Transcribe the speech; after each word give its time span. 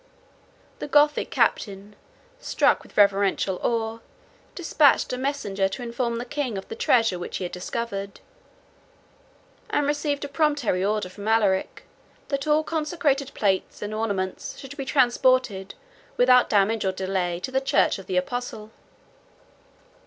The 0.79 0.87
Gothic 0.87 1.29
captain, 1.29 1.95
struck 2.39 2.81
with 2.81 2.97
reverential 2.97 3.59
awe, 3.61 3.99
despatched 4.55 5.13
a 5.13 5.17
messenger 5.19 5.69
to 5.69 5.83
inform 5.83 6.17
the 6.17 6.25
king 6.25 6.57
of 6.57 6.67
the 6.69 6.75
treasure 6.75 7.19
which 7.19 7.37
he 7.37 7.43
had 7.43 7.51
discovered; 7.51 8.19
and 9.69 9.85
received 9.85 10.25
a 10.25 10.27
peremptory 10.27 10.83
order 10.83 11.07
from 11.07 11.27
Alaric, 11.27 11.83
that 12.29 12.47
all 12.47 12.63
the 12.63 12.71
consecrated 12.71 13.31
plate 13.35 13.77
and 13.79 13.93
ornaments 13.93 14.57
should 14.57 14.75
be 14.75 14.85
transported, 14.85 15.75
without 16.17 16.49
damage 16.49 16.83
or 16.83 16.91
delay, 16.91 17.39
to 17.39 17.51
the 17.51 17.61
church 17.61 17.99
of 17.99 18.07
the 18.07 18.17
apostle. 18.17 18.71